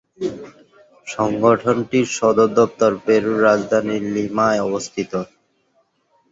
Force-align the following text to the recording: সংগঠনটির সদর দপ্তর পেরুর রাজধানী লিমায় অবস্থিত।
সংগঠনটির 1.07 2.07
সদর 2.17 2.49
দপ্তর 2.57 2.91
পেরুর 3.05 3.37
রাজধানী 3.47 3.97
লিমায় 4.13 4.59
অবস্থিত। 4.67 5.11